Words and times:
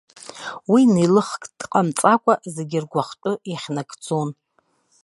Уи 0.71 0.81
неилыхк 0.93 1.41
дҟамҵакәа, 1.59 2.33
зегьы 2.55 2.79
ргәахәтәы 2.83 3.31
иахьнагӡон. 3.51 4.29